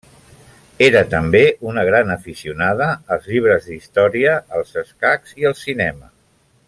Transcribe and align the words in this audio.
Era 0.85 1.01
també 1.09 1.41
una 1.71 1.83
gran 1.89 2.13
aficionada 2.15 2.87
als 3.17 3.29
llibres 3.35 3.69
d'història, 3.73 4.33
els 4.61 4.75
escacs 4.85 5.37
i 5.43 5.49
el 5.53 5.59
cinema. 5.63 6.11